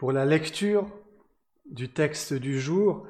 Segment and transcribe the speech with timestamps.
[0.00, 0.88] pour la lecture
[1.70, 3.06] du texte du jour,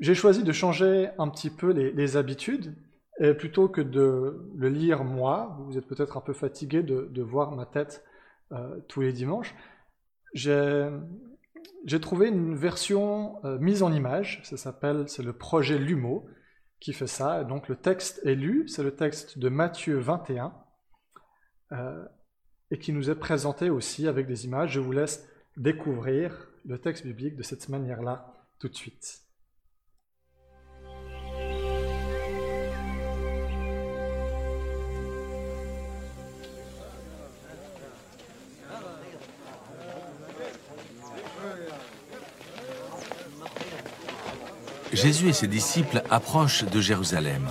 [0.00, 2.74] j'ai choisi de changer un petit peu les, habitudes.
[3.20, 7.52] Et plutôt que de le lire moi, vous êtes peut-être un peu fatigué de, voir
[7.52, 8.02] ma tête
[8.52, 9.54] euh, tous les dimanches,
[10.32, 10.90] j'ai
[12.00, 16.26] trouvé une version euh, mise en image, ça s'appelle, c'est le projet Lumo
[16.80, 17.44] qui fait ça.
[17.44, 20.54] donc le texte est lu, c'est le texte de Matthieu 21,
[21.72, 22.02] euh,
[22.70, 24.72] et qui nous est présenté aussi avec des images.
[24.72, 29.22] Je vous laisse découvrir le texte biblique de cette manière-là tout de suite.
[44.92, 47.48] Jésus et ses disciples approchent de Jérusalem.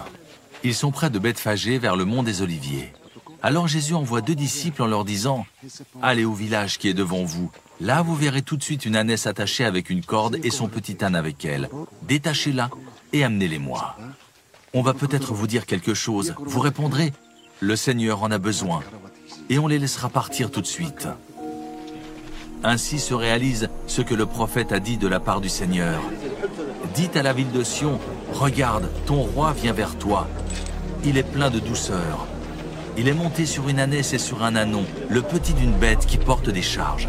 [0.63, 2.93] Ils sont près de Bethphagée vers le mont des Oliviers.
[3.43, 5.45] Alors Jésus envoie deux disciples en leur disant
[6.01, 7.51] Allez au village qui est devant vous.
[7.79, 11.03] Là, vous verrez tout de suite une ânesse attachée avec une corde et son petit
[11.03, 11.69] âne avec elle.
[12.03, 12.69] Détachez-la
[13.13, 13.95] et amenez-les-moi.
[14.73, 16.35] On va peut-être vous dire quelque chose.
[16.39, 17.13] Vous répondrez
[17.59, 18.81] Le Seigneur en a besoin.
[19.49, 21.07] Et on les laissera partir tout de suite.
[22.63, 25.99] Ainsi se réalise ce que le prophète a dit de la part du Seigneur.
[26.93, 27.99] Dites à la ville de Sion,
[28.33, 30.27] regarde, ton roi vient vers toi.
[31.03, 32.27] Il est plein de douceur.
[32.97, 36.17] Il est monté sur une ânesse et sur un anon, le petit d'une bête qui
[36.17, 37.07] porte des charges.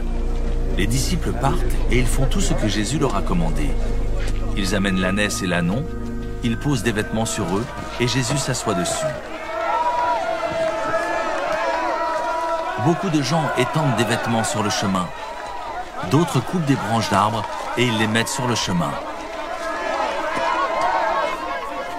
[0.78, 1.58] Les disciples partent
[1.90, 3.68] et ils font tout ce que Jésus leur a commandé.
[4.56, 5.84] Ils amènent l'ânesse et l'anon,
[6.44, 7.64] ils posent des vêtements sur eux
[7.98, 9.06] et Jésus s'assoit dessus.
[12.84, 15.08] Beaucoup de gens étendent des vêtements sur le chemin.
[16.10, 17.44] D'autres coupent des branches d'arbres
[17.76, 18.90] et ils les mettent sur le chemin.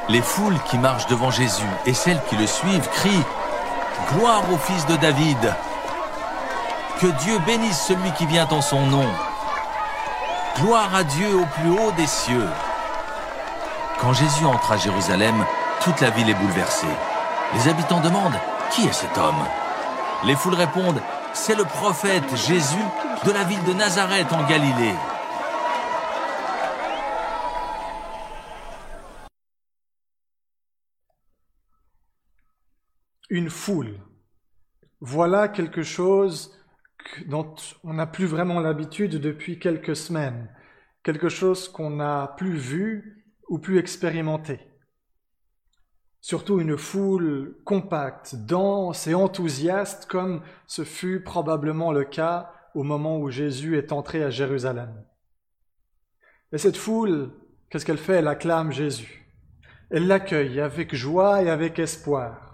[0.10, 3.26] Les foules qui marchent devant Jésus et celles qui le suivent crient
[4.12, 5.56] Gloire au Fils de David
[7.00, 9.08] Que Dieu bénisse celui qui vient en son nom
[10.58, 12.48] Gloire à Dieu au plus haut des cieux
[14.00, 15.46] Quand Jésus entre à Jérusalem,
[15.82, 16.88] toute la ville est bouleversée.
[17.56, 18.40] Les habitants demandent
[18.72, 19.44] Qui est cet homme?
[20.26, 21.02] Les foules répondent
[21.34, 22.86] C'est le prophète Jésus
[23.26, 24.96] de la ville de Nazareth en Galilée.
[33.34, 33.96] Une foule.
[35.02, 36.56] Voilà quelque chose
[37.26, 40.56] dont on n'a plus vraiment l'habitude depuis quelques semaines,
[41.02, 44.60] quelque chose qu'on n'a plus vu ou plus expérimenté.
[46.22, 53.18] Surtout une foule compacte, dense et enthousiaste comme ce fut probablement le cas au moment
[53.18, 55.04] où Jésus est entré à Jérusalem.
[56.52, 57.32] Et cette foule,
[57.72, 58.18] qu'est-ce qu'elle fait?
[58.18, 59.28] Elle acclame Jésus.
[59.90, 62.53] Elle l'accueille avec joie et avec espoir.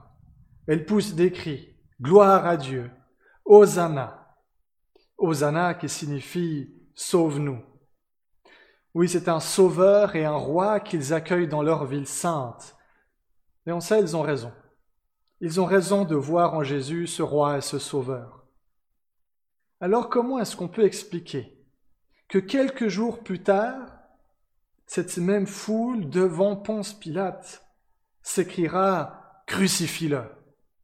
[0.70, 2.92] Elle pousse des cris, gloire à Dieu,
[3.44, 4.38] Hosanna.
[5.18, 7.60] Hosanna qui signifie sauve-nous.
[8.94, 12.78] Oui, c'est un sauveur et un roi qu'ils accueillent dans leur ville sainte.
[13.66, 14.54] Et on sait, ils ont raison.
[15.42, 18.46] Ils ont raison de voir en Jésus ce roi et ce sauveur.
[19.80, 21.66] Alors comment est-ce qu'on peut expliquer
[22.28, 23.88] que quelques jours plus tard,
[24.86, 27.66] cette même foule devant Ponce Pilate
[28.22, 30.39] s'écriera Crucifie-le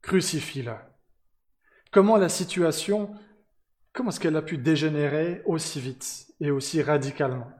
[0.06, 0.76] crucifie-le.
[1.92, 3.12] Comment la situation,
[3.92, 7.52] comment est-ce qu'elle a pu dégénérer aussi vite et aussi radicalement?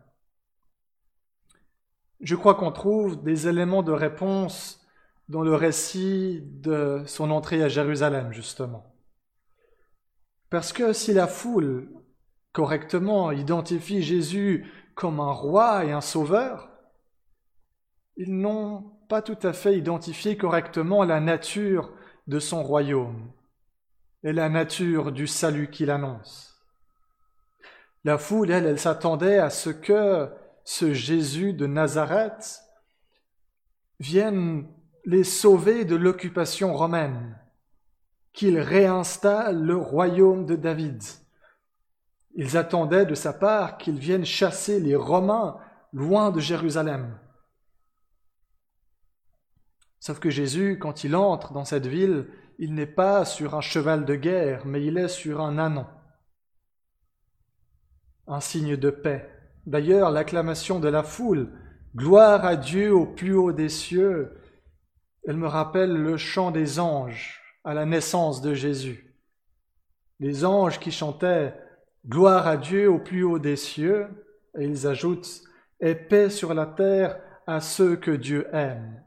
[2.22, 4.86] Je crois qu'on trouve des éléments de réponse
[5.28, 8.96] dans le récit de son entrée à Jérusalem, justement.
[10.52, 11.90] Parce que si la foule
[12.52, 16.70] correctement identifie Jésus comme un roi et un sauveur,
[18.18, 21.92] ils n'ont pas tout à fait identifié correctement la nature
[22.28, 23.32] de son royaume
[24.24, 26.56] et la nature du salut qu'il annonce.
[28.04, 30.30] La foule, elle, elle s'attendait à ce que
[30.64, 32.62] ce Jésus de Nazareth
[34.00, 34.68] vienne
[35.06, 37.40] les sauver de l'occupation romaine,
[38.34, 41.02] qu'il réinstalle le royaume de David.
[42.34, 45.58] Ils attendaient de sa part qu'il vienne chasser les Romains
[45.94, 47.18] loin de Jérusalem.
[50.06, 52.28] Sauf que Jésus, quand il entre dans cette ville,
[52.60, 55.88] il n'est pas sur un cheval de guerre, mais il est sur un anon.
[58.28, 59.28] Un signe de paix.
[59.66, 61.50] D'ailleurs, l'acclamation de la foule,
[61.96, 64.38] Gloire à Dieu au plus haut des cieux,
[65.28, 69.18] elle me rappelle le chant des anges à la naissance de Jésus.
[70.20, 71.56] Les anges qui chantaient
[72.08, 74.08] Gloire à Dieu au plus haut des cieux,
[74.56, 75.42] et ils ajoutent
[75.80, 79.02] Et paix sur la terre à ceux que Dieu aime.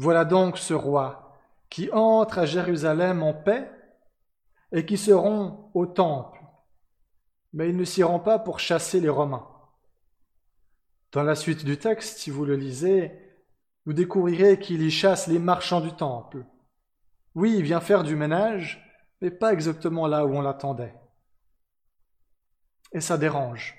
[0.00, 1.38] Voilà donc ce roi
[1.68, 3.70] qui entre à Jérusalem en paix
[4.72, 6.40] et qui seront au temple.
[7.52, 9.46] mais il ne s'y rend pas pour chasser les Romains.
[11.12, 13.12] Dans la suite du texte, si vous le lisez,
[13.84, 16.46] vous découvrirez qu'il y chasse les marchands du temple.
[17.34, 18.82] Oui, il vient faire du ménage,
[19.20, 20.94] mais pas exactement là où on l'attendait.
[22.92, 23.76] Et ça dérange.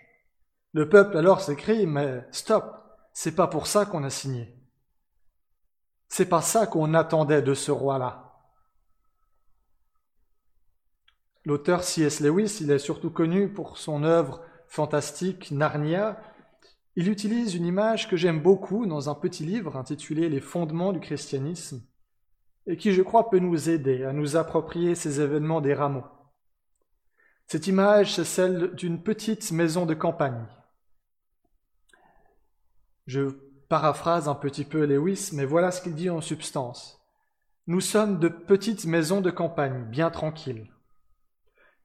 [0.73, 2.75] Le peuple alors s'écrie, mais stop,
[3.11, 4.60] c'est pas pour ça qu'on a signé.
[6.13, 8.37] C'est pas ça qu'on attendait de ce roi-là.
[11.45, 12.19] L'auteur C.S.
[12.19, 16.21] Lewis, il est surtout connu pour son œuvre fantastique Narnia.
[16.97, 20.99] Il utilise une image que j'aime beaucoup dans un petit livre intitulé Les fondements du
[20.99, 21.81] christianisme
[22.67, 26.03] et qui, je crois, peut nous aider à nous approprier ces événements des rameaux.
[27.47, 30.45] Cette image, c'est celle d'une petite maison de campagne.
[33.07, 37.01] Je paraphrase un petit peu Lewis, mais voilà ce qu'il dit en substance.
[37.67, 40.69] Nous sommes de petites maisons de campagne, bien tranquilles.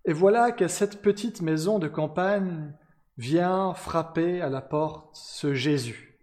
[0.04, 2.74] Et voilà que cette petite maison de campagne
[3.18, 6.18] vient frapper à la porte ce Jésus.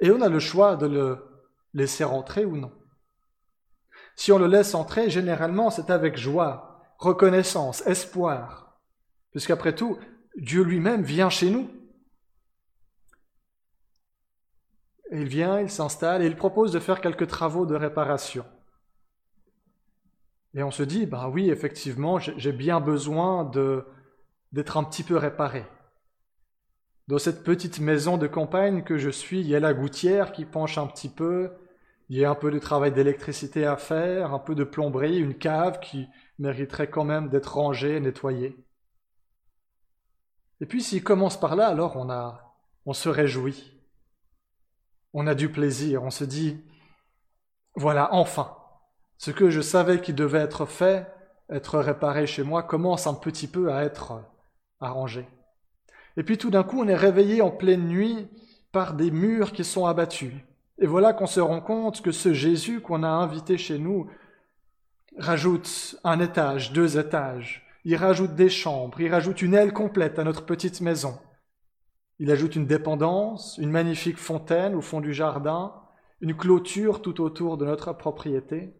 [0.00, 2.72] Et on a le choix de le laisser rentrer ou non.
[4.16, 8.78] Si on le laisse entrer, généralement c'est avec joie, reconnaissance, espoir,
[9.30, 9.98] puisqu'après tout,
[10.36, 11.70] Dieu lui-même vient chez nous.
[15.14, 18.44] Il vient, il s'installe et il propose de faire quelques travaux de réparation.
[20.54, 23.50] Et on se dit, bah oui, effectivement, j'ai bien besoin
[24.52, 25.64] d'être un petit peu réparé.
[27.08, 30.44] Dans cette petite maison de campagne que je suis, il y a la gouttière qui
[30.44, 31.50] penche un petit peu,
[32.08, 35.36] il y a un peu de travail d'électricité à faire, un peu de plomberie, une
[35.36, 36.06] cave qui
[36.38, 38.56] mériterait quand même d'être rangée, nettoyée.
[40.60, 42.56] Et puis s'il commence par là, alors on a,
[42.86, 43.72] on se réjouit.
[45.14, 46.60] On a du plaisir, on se dit,
[47.76, 48.56] voilà, enfin,
[49.16, 51.06] ce que je savais qui devait être fait,
[51.48, 54.22] être réparé chez moi, commence un petit peu à être
[54.80, 55.26] arrangé.
[56.16, 58.28] Et puis tout d'un coup, on est réveillé en pleine nuit
[58.72, 60.34] par des murs qui sont abattus.
[60.78, 64.10] Et voilà qu'on se rend compte que ce Jésus qu'on a invité chez nous
[65.16, 70.24] rajoute un étage, deux étages, il rajoute des chambres, il rajoute une aile complète à
[70.24, 71.18] notre petite maison.
[72.18, 75.74] Il ajoute une dépendance, une magnifique fontaine au fond du jardin,
[76.20, 78.74] une clôture tout autour de notre propriété.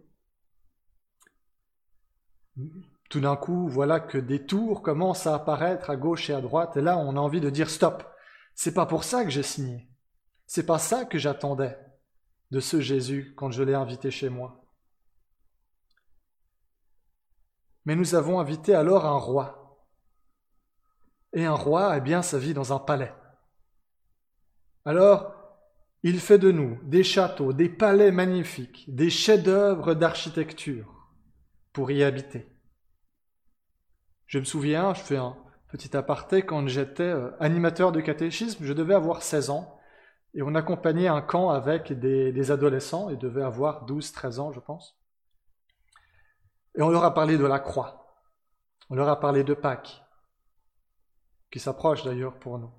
[3.11, 6.77] Tout d'un coup, voilà que des tours commencent à apparaître à gauche et à droite,
[6.77, 8.05] et là, on a envie de dire stop.
[8.55, 9.89] C'est pas pour ça que j'ai signé.
[10.47, 11.77] C'est pas ça que j'attendais
[12.51, 14.65] de ce Jésus quand je l'ai invité chez moi.
[17.85, 19.81] Mais nous avons invité alors un roi.
[21.33, 23.13] Et un roi, eh bien, ça vit dans un palais.
[24.85, 25.35] Alors,
[26.03, 31.09] il fait de nous des châteaux, des palais magnifiques, des chefs-d'œuvre d'architecture
[31.73, 32.47] pour y habiter.
[34.27, 35.37] Je me souviens, je fais un
[35.69, 39.81] petit aparté, quand j'étais euh, animateur de catéchisme, je devais avoir 16 ans,
[40.35, 44.61] et on accompagnait un camp avec des, adolescents, ils devaient avoir 12, 13 ans, je
[44.61, 44.99] pense.
[46.77, 48.19] Et on leur a parlé de la croix,
[48.91, 50.05] on leur a parlé de Pâques,
[51.51, 52.71] qui s'approche d'ailleurs pour nous.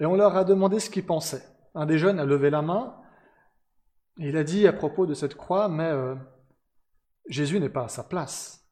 [0.00, 1.46] Et on leur a demandé ce qu'ils pensaient.
[1.74, 2.96] Un des jeunes a levé la main,
[4.18, 6.14] et il a dit à propos de cette croix, mais euh,
[7.28, 8.68] Jésus n'est pas à sa place.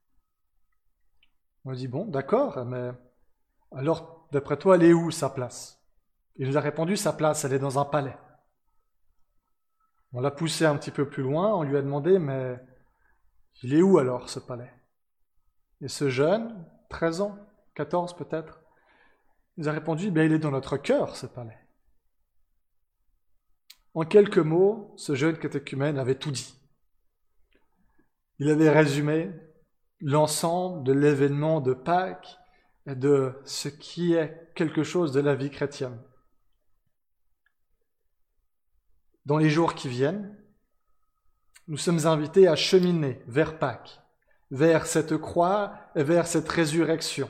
[1.65, 2.91] On dit, bon, d'accord, mais
[3.73, 5.81] alors, d'après toi, elle est où sa place?
[6.37, 8.17] Il nous a répondu, sa place, elle est dans un palais.
[10.13, 12.59] On l'a poussé un petit peu plus loin, on lui a demandé, mais
[13.63, 14.73] il est où alors ce palais?
[15.81, 17.39] Et ce jeune, 13 ans,
[17.75, 18.60] 14 peut-être,
[19.61, 21.59] il a répondu, bien, il est dans notre cœur, ce palais.
[23.93, 26.59] En quelques mots, ce jeune catéchumène avait tout dit.
[28.39, 29.31] Il avait résumé
[30.01, 32.39] l'ensemble de l'événement de Pâques
[32.87, 36.01] et de ce qui est quelque chose de la vie chrétienne.
[39.27, 40.39] Dans les jours qui viennent,
[41.69, 44.01] nous sommes invités à cheminer vers Pâques,
[44.51, 47.29] vers cette croix et vers cette résurrection.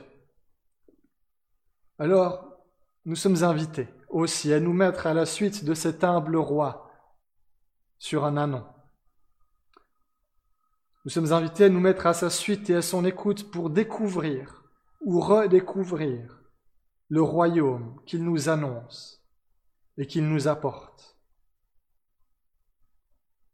[2.01, 2.59] Alors,
[3.05, 6.91] nous sommes invités aussi à nous mettre à la suite de cet humble roi
[7.99, 8.65] sur un anon
[11.05, 14.65] nous sommes invités à nous mettre à sa suite et à son écoute pour découvrir
[15.01, 16.43] ou redécouvrir
[17.09, 19.25] le royaume qu'il nous annonce
[19.97, 21.19] et qu'il nous apporte,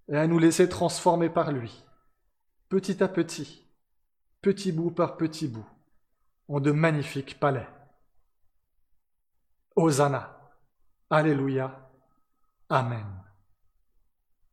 [0.09, 1.85] et à nous laisser transformer par lui,
[2.69, 3.67] petit à petit,
[4.43, 5.67] petit bout par petit bout,
[6.49, 7.69] en de magnifiques palais.
[9.76, 10.35] Hosanna,
[11.11, 11.71] Alléluia,
[12.71, 13.25] Amen.